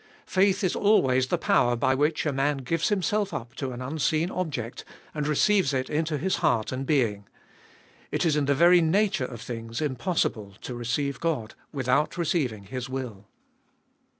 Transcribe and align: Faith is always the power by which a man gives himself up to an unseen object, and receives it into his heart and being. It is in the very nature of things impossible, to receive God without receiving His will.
Faith 0.25 0.63
is 0.63 0.75
always 0.75 1.27
the 1.27 1.37
power 1.37 1.75
by 1.75 1.93
which 1.93 2.25
a 2.25 2.33
man 2.33 2.57
gives 2.57 2.89
himself 2.89 3.35
up 3.35 3.53
to 3.53 3.69
an 3.71 3.83
unseen 3.83 4.31
object, 4.31 4.83
and 5.13 5.27
receives 5.27 5.75
it 5.75 5.91
into 5.91 6.17
his 6.17 6.37
heart 6.37 6.71
and 6.71 6.87
being. 6.87 7.27
It 8.11 8.25
is 8.25 8.35
in 8.35 8.45
the 8.45 8.55
very 8.55 8.81
nature 8.81 9.25
of 9.25 9.41
things 9.41 9.79
impossible, 9.79 10.55
to 10.61 10.73
receive 10.73 11.19
God 11.19 11.53
without 11.71 12.17
receiving 12.17 12.63
His 12.63 12.89
will. 12.89 13.27